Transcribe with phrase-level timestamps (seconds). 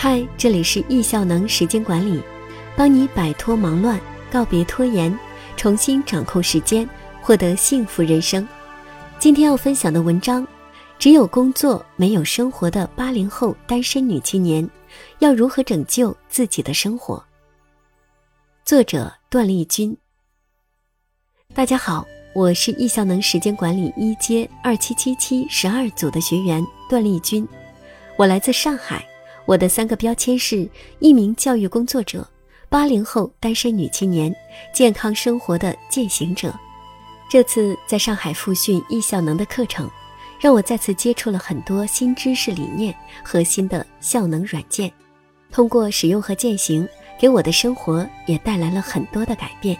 [0.00, 2.22] 嗨，这里是易效能时间管理，
[2.76, 4.00] 帮你摆脱忙乱，
[4.30, 5.12] 告别拖延，
[5.56, 6.88] 重新掌控时间，
[7.20, 8.46] 获得幸福人生。
[9.18, 10.46] 今天要分享的文章：
[11.00, 14.70] 只有工作没有生活的八零后单身女青年，
[15.18, 17.20] 要如何拯救自己的生活？
[18.64, 19.96] 作者段丽君。
[21.52, 27.44] 大家好，我是易效能时间管理一阶二七七七十二组的学员段丽君，
[28.16, 29.04] 我来自上海。
[29.48, 32.28] 我的三个标签是一名教育工作者、
[32.68, 34.30] 八零后单身女青年、
[34.74, 36.52] 健康生活的践行者。
[37.30, 39.90] 这次在上海复训易效能的课程，
[40.38, 42.94] 让我再次接触了很多新知识理念
[43.24, 44.92] 和新的效能软件。
[45.50, 46.86] 通过使用和践行，
[47.18, 49.74] 给我的生活也带来了很多的改变。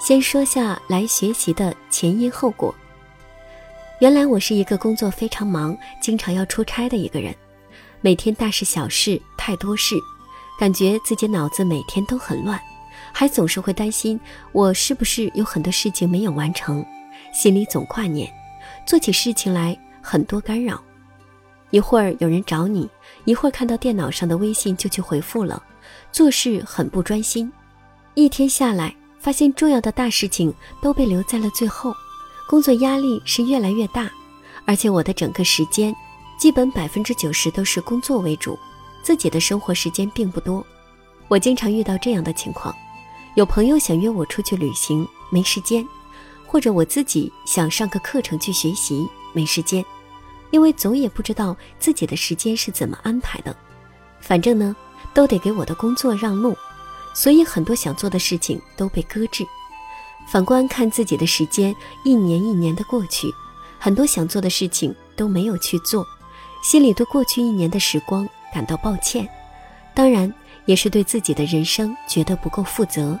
[0.00, 2.74] 先说下来学习的前因后果。
[4.00, 7.32] 原来我是一个工作非常忙、经常要出差的一个人。
[8.00, 9.96] 每天大事小事太多事，
[10.56, 12.60] 感觉自己脑子每天都很乱，
[13.12, 14.18] 还总是会担心
[14.52, 16.84] 我是不是有很多事情没有完成，
[17.34, 18.32] 心里总挂念，
[18.86, 20.80] 做起事情来很多干扰。
[21.70, 22.88] 一会儿有人找你，
[23.24, 25.60] 一会儿看到电脑上的微信就去回复了，
[26.12, 27.52] 做事很不专心。
[28.14, 31.92] 一天下来，发现重要的大事情都被留在了最后，
[32.48, 34.08] 工作压力是越来越大，
[34.64, 35.92] 而且我的整个时间。
[36.38, 38.56] 基本百分之九十都是工作为主，
[39.02, 40.64] 自己的生活时间并不多。
[41.26, 42.72] 我经常遇到这样的情况：
[43.34, 45.84] 有朋友想约我出去旅行，没时间；
[46.46, 49.84] 或者我自己想上个课程去学习，没时间。
[50.50, 53.54] 因为总也不知道自己的时间是怎么安排的。
[54.20, 54.74] 反正呢，
[55.12, 56.56] 都得给我的工作让路，
[57.14, 59.44] 所以很多想做的事情都被搁置。
[60.30, 63.28] 反观看自己的时间，一年一年的过去，
[63.78, 66.06] 很多想做的事情都没有去做。
[66.62, 69.28] 心里对过去一年的时光感到抱歉，
[69.94, 70.32] 当然
[70.66, 73.18] 也是对自己的人生觉得不够负责。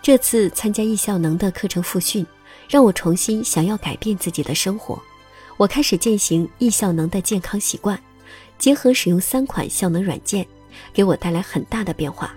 [0.00, 2.26] 这次参加易效能的课程复训，
[2.68, 5.00] 让我重新想要改变自己的生活。
[5.56, 8.00] 我开始践行易效能的健康习惯，
[8.58, 10.46] 结合使用三款效能软件，
[10.92, 12.34] 给我带来很大的变化。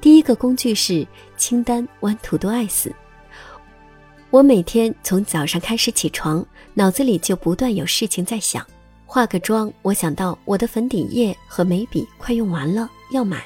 [0.00, 1.06] 第一个工具是
[1.36, 2.90] 清单 One To Do Ice。
[4.30, 6.44] 我每天从早上开始起床，
[6.74, 8.66] 脑子里就不断有事情在想。
[9.06, 13.42] 化个妆，我想到我的粉底液和眉笔快用完了，要买，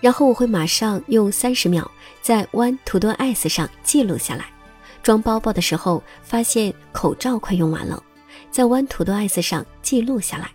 [0.00, 1.88] 然后我会马上用三十秒
[2.22, 4.46] 在 One To Do S 上记录下来。
[5.02, 8.02] 装包包的时候发现口罩快用完了，
[8.50, 10.50] 在 One To Do S 上记录下来。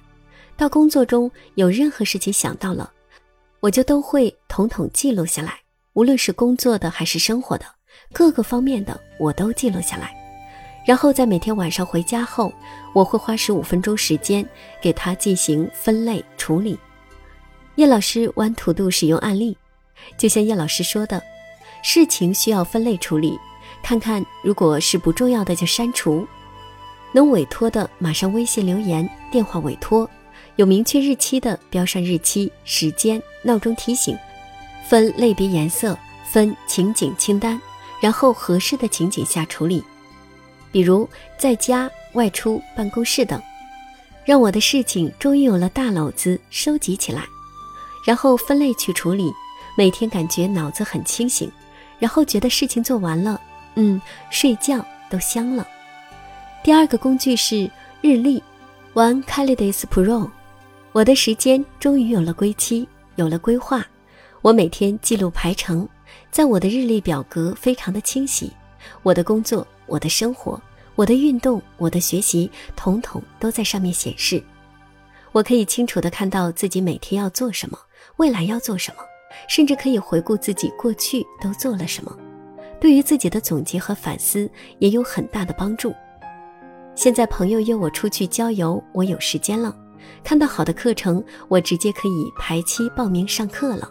[0.58, 2.92] 到工作中有任何事情想到了，
[3.60, 5.60] 我就都会统统记录下来，
[5.94, 7.66] 无论是工作的还是生活的
[8.12, 10.19] 各个方面的，我都记录下来。
[10.90, 12.52] 然后在每天晚上回家后，
[12.94, 14.44] 我会花十五分钟时间
[14.82, 16.80] 给它进行分类处理。
[17.76, 19.56] 叶老师玩土度使用案例，
[20.18, 21.22] 就像叶老师说的，
[21.84, 23.38] 事情需要分类处理，
[23.84, 26.28] 看看如果是不重要的就删除，
[27.12, 30.10] 能委托的马上微信留言、电话委托，
[30.56, 34.18] 有明确日期的标上日期、时间、闹钟提醒，
[34.88, 35.96] 分类别颜色，
[36.26, 37.62] 分情景清单，
[38.02, 39.84] 然后合适的情景下处理。
[40.72, 41.08] 比如
[41.38, 43.42] 在家、外出、办公室等，
[44.26, 47.24] 让我的事情终于有了大篓子收集起来，
[48.06, 49.32] 然后分类去处理。
[49.78, 51.50] 每天感觉脑子很清醒，
[52.00, 53.40] 然后觉得事情做完了，
[53.76, 55.66] 嗯，睡觉都香了。
[56.64, 57.70] 第二个工具是
[58.02, 58.44] 日历
[58.94, 60.30] ，One Calendar Pro。
[60.92, 63.86] 我的时间终于有了归期，有了规划。
[64.42, 65.88] 我每天记录排程，
[66.30, 68.52] 在我的日历表格非常的清晰。
[69.02, 69.66] 我的工作。
[69.90, 70.62] 我的生活，
[70.96, 74.42] 我的运动，我的学习，统统都在上面显示。
[75.32, 77.78] 我可以清楚地看到自己每天要做什么，
[78.18, 79.04] 未来要做什么，
[79.48, 82.18] 甚至可以回顾自己过去都做了什么，
[82.80, 84.50] 对于自己的总结和反思
[84.80, 85.94] 也有很大的帮助。
[86.96, 89.72] 现在朋友约我出去郊游，我有时间了；
[90.24, 93.90] 看到好的课程，我直接可以排期报名上课了。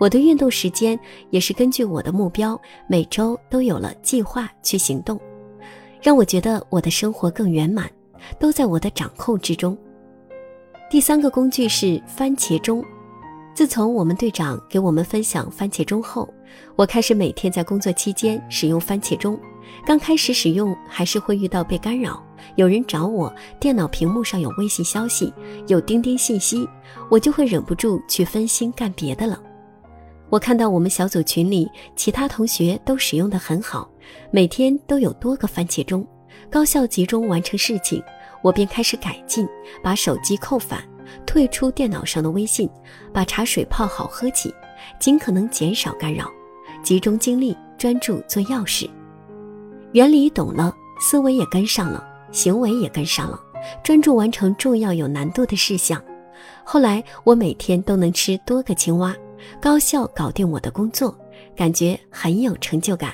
[0.00, 0.98] 我的运动时间
[1.30, 5.20] 也是根据我的目标，每周都有了计划去行动。
[6.02, 7.88] 让我觉得我的生活更圆满，
[8.38, 9.78] 都在我的掌控之中。
[10.90, 12.84] 第三个工具是番茄钟。
[13.54, 16.28] 自从我们队长给我们分享番茄钟后，
[16.74, 19.38] 我开始每天在工作期间使用番茄钟。
[19.86, 22.20] 刚开始使用还是会遇到被干扰，
[22.56, 25.32] 有人找我，电脑屏幕上有微信消息，
[25.68, 26.68] 有钉钉信息，
[27.10, 29.40] 我就会忍不住去分心干别的了。
[30.32, 33.86] 我看到我们小组群里其他同学都使用的很好，
[34.30, 36.06] 每天都有多个番茄钟，
[36.50, 38.02] 高效集中完成事情。
[38.40, 39.46] 我便开始改进，
[39.82, 40.82] 把手机扣反，
[41.26, 42.66] 退出电脑上的微信，
[43.12, 44.54] 把茶水泡好喝起，
[44.98, 46.30] 尽可能减少干扰，
[46.82, 48.88] 集中精力专注做要事。
[49.92, 52.02] 原理懂了，思维也跟上了，
[52.32, 53.38] 行为也跟上了，
[53.84, 56.02] 专注完成重要有难度的事项。
[56.64, 59.14] 后来我每天都能吃多个青蛙，
[59.60, 61.16] 高效搞定我的工作，
[61.56, 63.12] 感觉很有成就感。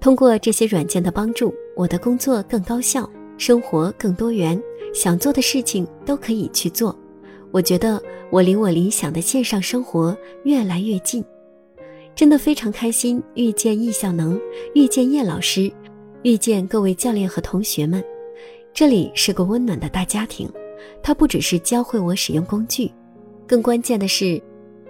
[0.00, 4.60] 通过这些软件的帮助，我的工作更高效，生活更多元，
[4.94, 6.96] 想做的事情都可以去做。
[7.50, 8.00] 我觉得
[8.30, 11.24] 我离我理想的线上生活越来越近，
[12.14, 14.40] 真的非常开心遇见易效能，
[14.74, 15.72] 遇见叶老师，
[16.22, 18.04] 遇见各位教练和同学们。
[18.74, 20.48] 这里是个温暖的大家庭，
[21.02, 22.92] 它不只是教会我使用工具，
[23.46, 24.40] 更关键的是，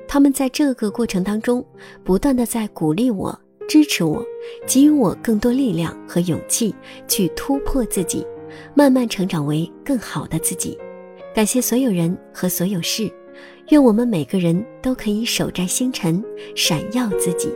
[0.09, 1.65] 他们在这个过程当中
[2.03, 3.39] 不断的在鼓励我。
[3.69, 4.25] 支持我，
[4.67, 6.75] 给予我更多力量和勇气，
[7.07, 8.27] 去突破自己，
[8.75, 10.79] 慢慢成长为更好的自己。
[11.35, 13.13] 感谢所有人和所有事，
[13.69, 16.25] 愿我们每个人都可以手摘星辰，
[16.57, 17.53] 闪耀自己。